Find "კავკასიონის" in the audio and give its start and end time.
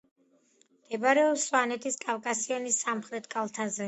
2.05-2.81